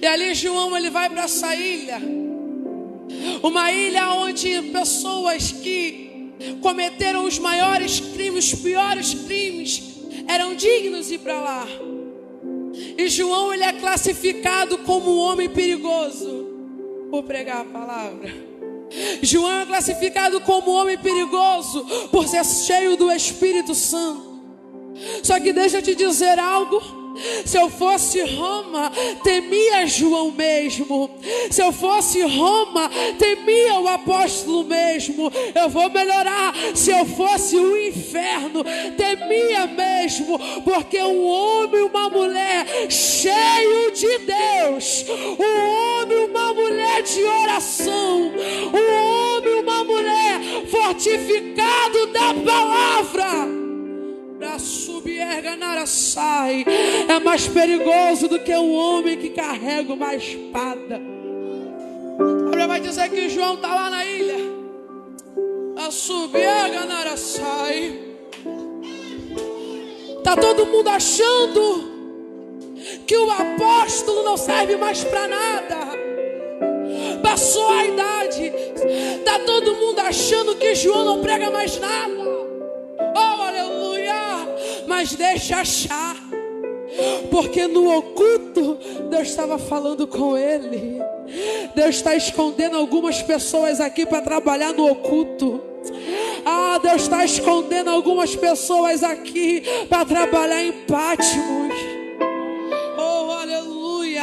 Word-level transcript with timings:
E 0.00 0.06
ali 0.06 0.34
João 0.34 0.76
ele 0.76 0.90
vai 0.90 1.08
para 1.08 1.22
essa 1.24 1.54
ilha. 1.54 2.00
Uma 3.42 3.72
ilha 3.72 4.12
onde 4.14 4.62
pessoas 4.72 5.52
que 5.52 6.32
cometeram 6.60 7.24
os 7.24 7.38
maiores 7.38 8.00
crimes, 8.00 8.52
os 8.52 8.60
piores 8.60 9.14
crimes, 9.14 9.82
eram 10.26 10.54
dignos 10.54 11.08
de 11.08 11.14
ir 11.14 11.18
para 11.18 11.40
lá. 11.40 11.66
E 12.98 13.08
João 13.08 13.54
ele 13.54 13.64
é 13.64 13.72
classificado 13.72 14.78
como 14.78 15.10
um 15.10 15.18
homem 15.18 15.48
perigoso 15.48 16.46
por 17.10 17.22
pregar 17.22 17.60
a 17.60 17.64
palavra. 17.64 18.46
João 19.22 19.60
é 19.60 19.66
classificado 19.66 20.40
como 20.40 20.70
homem 20.70 20.98
perigoso 20.98 21.84
por 22.10 22.26
ser 22.26 22.44
cheio 22.44 22.96
do 22.96 23.10
Espírito 23.10 23.74
Santo. 23.74 24.36
Só 25.22 25.38
que 25.40 25.52
deixa 25.52 25.78
eu 25.78 25.82
te 25.82 25.94
dizer 25.94 26.38
algo. 26.38 26.80
Se 27.44 27.58
eu 27.58 27.68
fosse 27.70 28.22
Roma, 28.22 28.92
temia 29.22 29.86
João 29.86 30.30
mesmo. 30.30 31.10
Se 31.50 31.62
eu 31.62 31.72
fosse 31.72 32.22
Roma, 32.22 32.90
temia 33.18 33.78
o 33.80 33.88
apóstolo 33.88 34.64
mesmo. 34.64 35.32
Eu 35.54 35.68
vou 35.68 35.90
melhorar. 35.90 36.54
Se 36.74 36.90
eu 36.90 37.04
fosse 37.04 37.56
o 37.56 37.76
inferno, 37.86 38.64
temia 38.96 39.66
mesmo. 39.66 40.38
Porque 40.62 41.00
um 41.00 41.26
homem 41.26 41.80
e 41.80 41.84
uma 41.84 42.08
mulher 42.08 42.66
cheio 42.90 43.92
de 43.92 44.18
Deus, 44.18 45.04
um 45.38 46.02
homem 46.02 46.18
e 46.18 46.26
uma 46.26 46.54
mulher 46.54 47.02
de 47.02 47.22
oração, 47.22 48.32
um 48.72 49.36
homem 49.36 49.56
e 49.56 49.60
uma 49.60 49.84
mulher 49.84 50.40
fortificado 50.68 52.06
da 52.12 52.34
palavra 52.34 53.55
sai 55.86 56.64
é 57.08 57.20
mais 57.20 57.46
perigoso 57.46 58.28
do 58.28 58.38
que 58.38 58.54
o 58.54 58.72
homem 58.72 59.16
que 59.16 59.30
carrega 59.30 59.92
uma 59.92 60.14
espada. 60.14 61.00
A 62.18 62.44
Bíblia 62.44 62.66
vai 62.66 62.80
dizer 62.80 63.08
que 63.10 63.28
João 63.28 63.54
está 63.54 63.74
lá 63.74 63.90
na 63.90 64.04
ilha. 64.04 64.36
A 65.76 65.90
subir 65.90 66.46
sai. 67.16 68.00
Tá 70.22 70.36
todo 70.36 70.66
mundo 70.66 70.88
achando 70.88 71.96
que 73.06 73.16
o 73.16 73.30
apóstolo 73.30 74.22
não 74.22 74.36
serve 74.36 74.76
mais 74.76 75.04
para 75.04 75.28
nada. 75.28 75.76
Passou 77.22 77.68
a 77.70 77.84
idade. 77.84 78.52
Tá 79.24 79.38
todo 79.40 79.74
mundo 79.76 80.00
achando 80.00 80.56
que 80.56 80.74
João 80.74 81.04
não 81.04 81.20
prega 81.20 81.50
mais 81.50 81.78
nada. 81.78 82.26
Oh! 83.16 83.45
Mas 84.86 85.14
deixa 85.14 85.58
achar. 85.58 86.16
Porque 87.30 87.66
no 87.66 87.96
oculto 87.96 88.78
Deus 89.10 89.28
estava 89.28 89.58
falando 89.58 90.06
com 90.06 90.36
ele. 90.36 91.00
Deus 91.74 91.96
está 91.96 92.14
escondendo 92.14 92.76
algumas 92.76 93.22
pessoas 93.22 93.80
aqui 93.80 94.06
para 94.06 94.22
trabalhar 94.22 94.72
no 94.72 94.90
oculto. 94.90 95.60
Ah, 96.44 96.78
Deus 96.82 97.02
está 97.02 97.24
escondendo 97.24 97.90
algumas 97.90 98.34
pessoas 98.36 99.02
aqui 99.02 99.62
para 99.88 100.04
trabalhar 100.04 100.62
em 100.62 100.72
Pátimos. 100.72 101.74
Oh, 102.96 103.32
aleluia! 103.32 104.22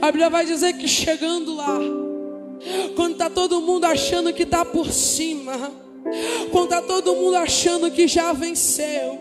A 0.00 0.06
Bíblia 0.06 0.30
vai 0.30 0.46
dizer 0.46 0.72
que 0.74 0.88
chegando 0.88 1.54
lá, 1.54 1.78
quando 2.96 3.12
está 3.12 3.28
todo 3.28 3.60
mundo 3.60 3.84
achando 3.84 4.32
que 4.32 4.44
está 4.44 4.64
por 4.64 4.90
cima, 4.90 5.70
quando 6.50 6.72
está 6.72 6.82
todo 6.82 7.14
mundo 7.14 7.36
achando 7.36 7.90
que 7.90 8.06
já 8.06 8.32
venceu. 8.32 9.20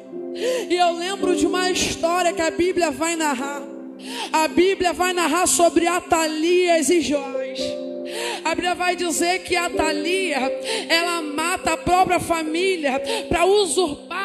E 0.70 0.76
eu 0.76 0.94
lembro 0.94 1.36
de 1.36 1.46
uma 1.46 1.70
história 1.70 2.34
que 2.34 2.42
a 2.42 2.52
Bíblia 2.52 2.92
vai 2.92 3.16
narrar. 3.16 3.62
A 4.32 4.48
Bíblia 4.48 4.94
vai 4.94 5.14
narrar 5.14 5.48
sobre 5.48 5.88
Atalias 5.88 6.90
e 6.90 7.02
Joás. 7.02 7.60
A 8.44 8.56
Bíblia 8.56 8.76
vai 8.76 8.96
dizer 8.96 9.40
que 9.44 9.56
Atalia, 9.56 10.40
ela 10.88 11.22
mata 11.22 11.74
a 11.74 11.78
própria 11.78 12.20
família 12.20 13.02
para 13.28 13.46
usurpar 13.46 14.19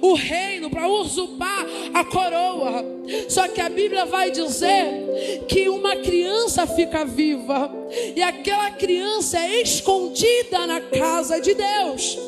o 0.00 0.14
reino, 0.14 0.70
para 0.70 0.88
usurpar 0.88 1.66
a 1.94 2.04
coroa. 2.04 2.84
Só 3.28 3.48
que 3.48 3.60
a 3.60 3.68
Bíblia 3.68 4.04
vai 4.04 4.30
dizer 4.30 5.44
que 5.48 5.68
uma 5.68 5.96
criança 5.96 6.66
fica 6.66 7.04
viva 7.04 7.70
e 8.14 8.22
aquela 8.22 8.70
criança 8.70 9.38
é 9.38 9.62
escondida 9.62 10.66
na 10.66 10.80
casa 10.80 11.40
de 11.40 11.54
Deus. 11.54 12.18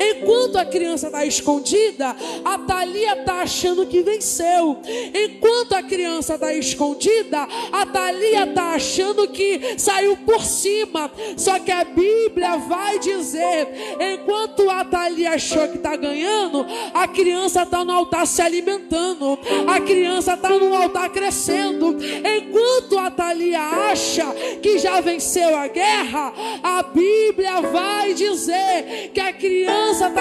Enquanto 0.00 0.56
a 0.56 0.64
criança 0.64 1.06
está 1.06 1.24
escondida, 1.26 2.16
a 2.44 2.58
Thalia 2.58 3.20
está 3.20 3.42
achando 3.42 3.86
que 3.86 4.02
venceu. 4.02 4.80
Enquanto 5.14 5.74
a 5.74 5.82
criança 5.82 6.34
está 6.34 6.54
escondida, 6.54 7.46
a 7.72 7.86
Thalia 7.86 8.44
está 8.44 8.74
achando 8.74 9.28
que 9.28 9.78
saiu 9.78 10.16
por 10.18 10.44
cima. 10.44 11.10
Só 11.36 11.58
que 11.58 11.72
a 11.72 11.84
Bíblia 11.84 12.56
vai 12.56 12.98
dizer: 12.98 13.68
enquanto 14.00 14.68
a 14.70 14.84
Thalia 14.84 15.32
achou 15.32 15.68
que 15.68 15.76
está 15.76 15.96
ganhando, 15.96 16.66
a 16.92 17.08
criança 17.08 17.62
está 17.62 17.84
no 17.84 17.92
altar 17.92 18.26
se 18.26 18.40
alimentando, 18.40 19.38
a 19.66 19.80
criança 19.80 20.34
está 20.34 20.50
no 20.50 20.74
altar 20.74 21.10
crescendo. 21.10 21.96
Enquanto 21.96 22.98
a 22.98 23.10
Thalia 23.10 23.60
acha 23.60 24.24
que 24.62 24.78
já 24.78 25.00
venceu 25.00 25.56
a 25.56 25.68
guerra, 25.68 26.32
a 26.62 26.82
Bíblia 26.82 27.60
vai 27.60 28.14
dizer 28.14 29.10
que 29.12 29.20
a 29.20 29.32
criança 29.32 29.63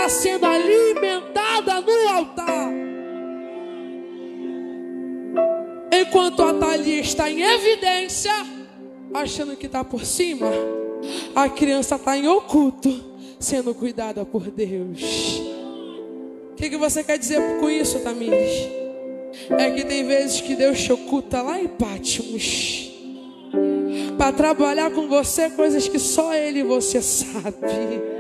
está 0.04 0.10
sendo 0.10 0.46
alimentada 0.46 1.82
no 1.82 2.10
altar. 2.10 2.74
Enquanto 5.92 6.44
a 6.44 6.54
Thalia 6.54 7.00
está 7.00 7.30
em 7.30 7.42
evidência, 7.42 8.34
achando 9.14 9.56
que 9.56 9.68
está 9.68 9.84
por 9.84 10.06
cima, 10.06 10.48
a 11.36 11.48
criança 11.48 11.96
está 11.96 12.18
em 12.18 12.28
oculto, 12.28 13.04
sendo 13.40 13.74
cuidada 13.74 14.26
por 14.26 14.50
Deus. 14.50 15.02
O 16.52 16.56
que, 16.56 16.70
que 16.70 16.78
você 16.78 17.04
quer 17.04 17.18
dizer 17.18 17.60
com 17.60 17.70
isso, 17.70 18.00
Tamires? 18.00 18.70
É 19.58 19.72
que 19.72 19.84
tem 19.84 20.06
vezes 20.06 20.42
que 20.42 20.56
Deus 20.56 20.80
te 20.82 20.92
oculta 20.92 21.42
lá 21.42 21.60
em 21.60 21.68
Pátimos 21.68 22.92
para 24.18 24.32
trabalhar 24.32 24.92
com 24.92 25.08
você 25.08 25.50
coisas 25.50 25.88
que 25.88 26.00
só 26.00 26.34
Ele 26.34 26.60
e 26.60 26.64
você 26.64 27.02
sabe. 27.02 28.13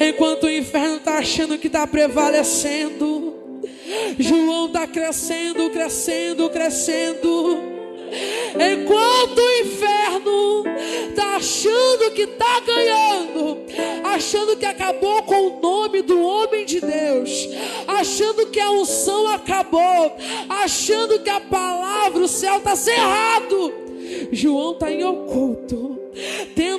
Enquanto 0.00 0.44
o 0.44 0.50
inferno 0.50 0.96
está 0.96 1.18
achando 1.18 1.58
que 1.58 1.66
está 1.66 1.86
prevalecendo, 1.86 3.34
João 4.18 4.66
está 4.66 4.86
crescendo, 4.86 5.70
crescendo, 5.70 6.50
crescendo. 6.50 7.76
Enquanto 8.54 9.38
o 9.38 9.60
inferno 9.60 10.64
está 11.10 11.36
achando 11.36 12.10
que 12.12 12.22
está 12.22 12.60
ganhando, 12.60 13.58
achando 14.04 14.56
que 14.56 14.64
acabou 14.64 15.22
com 15.22 15.48
o 15.48 15.60
nome 15.60 16.02
do 16.02 16.20
homem 16.20 16.64
de 16.64 16.80
Deus, 16.80 17.48
achando 17.86 18.46
que 18.46 18.60
a 18.60 18.70
unção 18.70 19.28
acabou, 19.28 20.16
achando 20.48 21.18
que 21.20 21.30
a 21.30 21.40
palavra, 21.40 22.22
o 22.22 22.28
céu 22.28 22.58
está 22.58 22.76
cerrado. 22.76 23.72
João 24.30 24.72
está 24.72 24.90
em 24.90 25.04
oculto, 25.04 25.98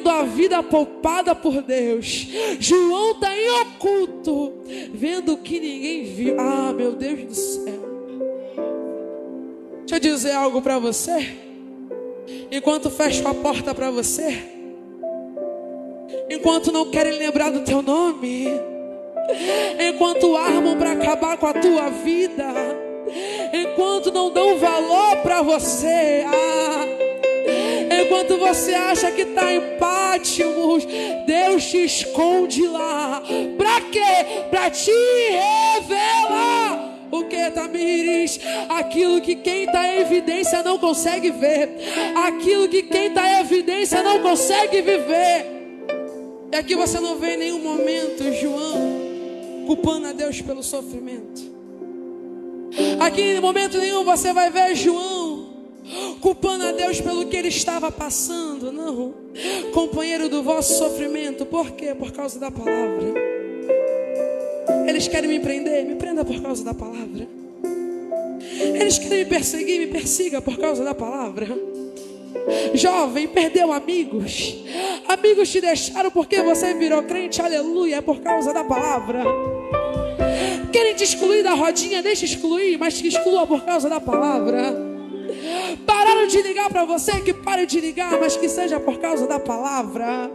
tendo 0.08 0.10
a 0.10 0.24
vida 0.24 0.64
poupada 0.64 1.36
por 1.36 1.62
Deus. 1.62 2.28
João 2.60 3.12
está 3.12 3.36
em 3.36 3.50
oculto, 3.62 4.54
vendo 4.94 5.34
o 5.34 5.38
que 5.38 5.60
ninguém 5.60 6.04
viu. 6.06 6.40
Ah, 6.40 6.74
meu 6.74 6.94
Deus 6.94 7.24
do 7.24 7.36
céu. 7.36 7.88
Deixa 9.80 9.96
eu 9.96 10.00
dizer 10.00 10.32
algo 10.32 10.62
para 10.62 10.80
você. 10.80 11.38
Enquanto 12.52 12.90
fecho 12.90 13.28
a 13.28 13.34
porta 13.34 13.74
para 13.74 13.92
você, 13.92 14.44
enquanto 16.30 16.72
não 16.72 16.90
querem 16.90 17.18
lembrar 17.18 17.52
do 17.52 17.62
teu 17.62 17.82
nome, 17.82 18.48
enquanto 19.80 20.36
armam 20.36 20.78
para 20.78 20.94
acabar 20.94 21.38
com 21.38 21.48
a 21.48 21.54
tua 21.54 21.90
vida, 21.90 22.48
enquanto 23.54 24.12
não 24.12 24.32
dão 24.32 24.58
valor 24.58 25.18
para 25.18 25.42
você, 25.42 26.26
ah, 26.26 26.98
Enquanto 27.90 28.38
você 28.38 28.74
acha 28.74 29.12
que 29.12 29.22
está 29.22 29.52
em 29.54 29.77
Pátimos, 30.28 30.86
Deus 31.26 31.66
te 31.66 31.86
esconde 31.86 32.68
lá. 32.68 33.24
Para 33.58 33.82
quê? 33.82 34.46
Para 34.52 34.70
te 34.70 34.92
revelar. 35.72 36.98
O 37.10 37.24
que, 37.24 37.50
Tamires? 37.52 38.38
Aquilo 38.68 39.22
que 39.22 39.36
quem 39.36 39.64
está 39.64 39.88
em 39.88 40.02
evidência 40.02 40.62
não 40.64 40.78
consegue 40.78 41.32
ver. 41.32 41.70
Aquilo 42.28 42.68
que 42.68 42.84
quem 42.84 43.08
está 43.08 43.32
em 43.32 43.40
evidência 43.40 44.04
não 44.04 44.20
consegue 44.20 44.82
viver. 44.82 45.46
E 46.52 46.56
aqui 46.58 46.76
você 46.76 47.00
não 47.00 47.18
vê 47.18 47.36
em 47.36 47.38
nenhum 47.38 47.60
momento 47.60 48.30
João 48.34 49.08
culpando 49.66 50.08
a 50.08 50.12
Deus 50.12 50.42
pelo 50.42 50.62
sofrimento. 50.62 51.56
Aqui 53.00 53.22
em 53.22 53.40
momento 53.40 53.78
nenhum 53.78 54.04
você 54.04 54.34
vai 54.34 54.50
ver 54.50 54.76
João 54.76 55.17
culpando 56.22 56.66
a 56.66 56.72
Deus 56.72 57.00
pelo 57.02 57.26
que 57.28 57.36
ele 57.36 57.48
estava 57.48 57.92
passando. 57.92 58.72
Não, 58.72 59.14
companheiro 59.74 60.30
do 60.30 60.44
vosso 60.44 60.78
sofrimento. 60.78 61.46
Por 61.46 61.72
quê? 61.72 61.94
Por 61.94 62.12
causa 62.12 62.40
da 62.40 62.52
palavra. 62.52 63.14
Eles 64.88 65.08
querem 65.08 65.30
me 65.30 65.40
prender, 65.40 65.86
me 65.86 65.96
prenda 65.96 66.24
por 66.24 66.42
causa 66.42 66.64
da 66.64 66.74
palavra. 66.74 67.28
Eles 68.80 68.98
querem 68.98 69.20
me 69.20 69.26
perseguir, 69.26 69.80
me 69.80 69.88
persiga 69.88 70.42
por 70.42 70.58
causa 70.58 70.84
da 70.84 70.96
palavra. 70.96 71.48
Jovem, 72.74 73.28
perdeu 73.28 73.72
amigos. 73.74 74.56
Amigos 75.08 75.50
te 75.50 75.62
deixaram 75.62 76.12
porque 76.12 76.42
você 76.42 76.74
virou 76.74 77.04
crente, 77.04 77.42
aleluia, 77.42 78.02
por 78.02 78.20
causa 78.20 78.54
da 78.54 78.64
palavra. 78.64 79.24
Querem 80.72 80.96
te 80.96 81.04
excluir 81.04 81.44
da 81.44 81.54
rodinha, 81.54 82.02
deixa 82.02 82.26
excluir, 82.26 82.78
mas 82.78 82.98
te 82.98 83.08
exclua 83.08 83.46
por 83.46 83.64
causa 83.64 83.90
da 83.90 84.00
palavra. 84.00 84.87
Pararam 85.86 86.28
de 86.28 86.42
ligar 86.42 86.70
para 86.70 86.86
você, 86.86 87.20
que 87.22 87.34
pare 87.34 87.66
de 87.66 87.80
ligar, 87.80 88.20
mas 88.20 88.38
que 88.38 88.48
seja 88.48 88.80
por 88.80 88.98
causa 89.00 89.28
da 89.28 89.40
palavra. 89.40 90.32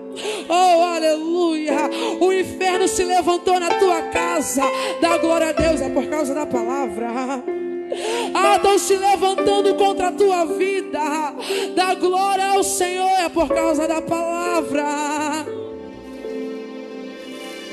Oh, 0.49 0.83
aleluia! 0.83 1.91
O 2.21 2.33
inferno 2.33 2.87
se 2.89 3.05
levantou 3.05 3.59
na 3.59 3.71
tua 3.75 4.03
casa. 4.03 4.63
Dá 5.01 5.19
glória 5.19 5.49
a 5.49 5.53
Deus, 5.53 5.81
é 5.81 5.89
por 5.89 6.07
causa 6.07 6.35
da 6.35 6.47
palavra. 6.47 7.09
Ah, 8.35 8.57
estão 8.57 8.79
se 8.79 8.97
levantando 8.97 9.75
contra 9.75 10.09
a 10.09 10.13
tua 10.13 10.45
vida. 10.47 11.01
Dá 11.75 11.95
glória 11.95 12.47
ao 12.53 12.63
Senhor, 12.63 13.11
é 13.21 13.29
por 13.29 13.49
causa 13.49 13.87
da 13.87 14.01
palavra. 14.01 14.85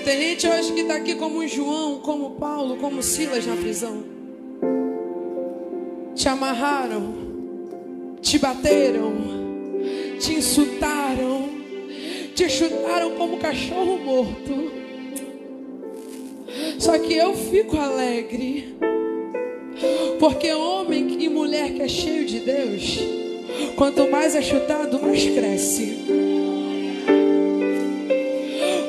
Tem 0.04 0.18
gente 0.18 0.48
hoje 0.48 0.74
que 0.74 0.82
está 0.82 0.96
aqui 0.96 1.16
como 1.16 1.48
João, 1.48 2.00
como 2.00 2.32
Paulo, 2.32 2.78
como 2.78 3.04
Silas 3.04 3.46
na 3.46 3.56
prisão. 3.56 4.04
Te 6.16 6.28
amarraram, 6.28 7.19
te 8.22 8.38
bateram, 8.38 9.14
te 10.20 10.34
insultaram, 10.34 11.50
te 12.36 12.50
chutaram 12.50 13.12
como 13.12 13.38
cachorro 13.38 13.98
morto. 13.98 14.72
Só 16.78 16.98
que 16.98 17.14
eu 17.14 17.36
fico 17.36 17.78
alegre 17.78 18.76
porque 20.20 20.52
homem 20.52 21.24
e 21.24 21.30
mulher 21.30 21.74
que 21.74 21.82
é 21.82 21.88
cheio 21.88 22.26
de 22.26 22.40
Deus, 22.40 23.00
quanto 23.76 24.10
mais 24.10 24.36
é 24.36 24.42
chutado, 24.42 25.00
mais 25.00 25.24
cresce. 25.24 25.98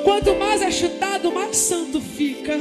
Quanto 0.04 0.34
mais 0.34 0.60
é 0.60 0.70
chutado, 0.70 1.30
mais 1.30 1.56
santo 1.56 2.00
fica. 2.00 2.58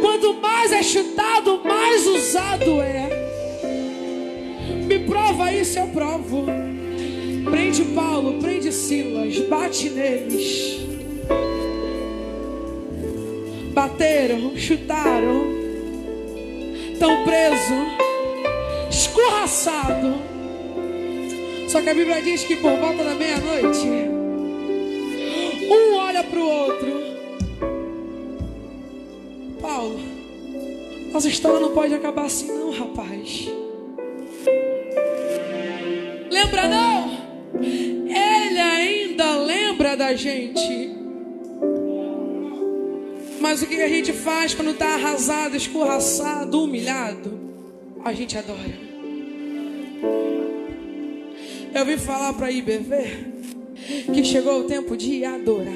Quanto 0.00 0.34
mais 0.34 0.70
é 0.72 0.82
chutado, 0.82 1.62
mais 1.64 2.06
usado 2.06 2.80
é. 2.82 3.05
Isso, 5.66 5.80
eu 5.80 5.88
provo. 5.88 6.46
Prende 7.50 7.82
Paulo, 7.86 8.40
prende 8.40 8.70
Silas, 8.70 9.36
bate 9.48 9.90
neles. 9.90 10.78
Bateram, 13.74 14.56
chutaram 14.56 15.56
estão 16.92 17.24
presos, 17.24 17.88
escorraçado. 18.88 20.14
Só 21.68 21.82
que 21.82 21.90
a 21.90 21.94
Bíblia 21.94 22.22
diz 22.22 22.44
que 22.44 22.54
por 22.54 22.70
volta 22.78 23.02
da 23.02 23.16
meia-noite, 23.16 23.88
um 25.68 25.96
olha 25.96 26.22
para 26.22 26.38
o 26.38 26.48
outro. 26.48 27.02
Paulo, 29.60 29.98
nossa 31.12 31.28
história 31.28 31.58
não 31.58 31.70
pode 31.70 31.92
acabar 31.92 32.26
assim, 32.26 32.52
não, 32.52 32.70
rapaz. 32.70 33.55
Lembra 36.46 36.68
não? 36.68 37.10
Ele 37.60 38.60
ainda 38.60 39.36
lembra 39.38 39.96
da 39.96 40.14
gente. 40.14 40.94
Mas 43.40 43.62
o 43.62 43.66
que 43.66 43.82
a 43.82 43.88
gente 43.88 44.12
faz 44.12 44.54
quando 44.54 44.70
está 44.70 44.94
arrasado, 44.94 45.56
escorraçado, 45.56 46.62
humilhado? 46.62 47.36
A 48.04 48.12
gente 48.12 48.38
adora. 48.38 48.78
Eu 51.74 51.84
vim 51.84 51.98
falar 51.98 52.32
para 52.34 52.48
IBV 52.48 52.94
que 54.14 54.24
chegou 54.24 54.60
o 54.60 54.64
tempo 54.64 54.96
de 54.96 55.24
adorar. 55.24 55.74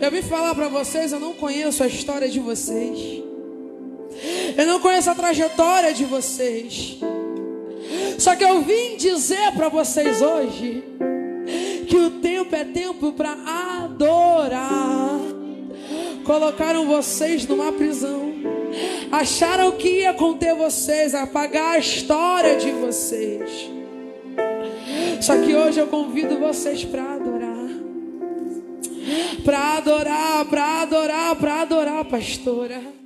Eu 0.00 0.10
vim 0.10 0.22
falar 0.22 0.56
para 0.56 0.66
vocês, 0.66 1.12
eu 1.12 1.20
não 1.20 1.34
conheço 1.34 1.84
a 1.84 1.86
história 1.86 2.28
de 2.28 2.40
vocês. 2.40 3.22
Eu 4.58 4.66
não 4.66 4.80
conheço 4.80 5.08
a 5.08 5.14
trajetória 5.14 5.94
de 5.94 6.04
vocês. 6.04 6.98
Só 8.20 8.36
que 8.36 8.44
eu 8.44 8.60
vim 8.60 8.98
dizer 8.98 9.50
para 9.52 9.70
vocês 9.70 10.20
hoje 10.20 10.84
que 11.88 11.96
o 11.96 12.10
tempo 12.20 12.54
é 12.54 12.64
tempo 12.64 13.12
para 13.12 13.32
adorar. 13.80 15.18
Colocaram 16.22 16.86
vocês 16.86 17.46
numa 17.46 17.72
prisão. 17.72 18.30
Acharam 19.10 19.72
que 19.72 20.00
ia 20.00 20.12
conter 20.12 20.54
vocês, 20.54 21.14
apagar 21.14 21.76
a 21.76 21.78
história 21.78 22.56
de 22.56 22.70
vocês. 22.72 23.70
Só 25.22 25.38
que 25.38 25.54
hoje 25.54 25.80
eu 25.80 25.86
convido 25.86 26.38
vocês 26.38 26.84
para 26.84 27.14
adorar. 27.14 27.70
Para 29.42 29.78
adorar, 29.78 30.44
para 30.44 30.82
adorar, 30.82 31.36
para 31.36 31.62
adorar, 31.62 32.04
pastora. 32.04 32.99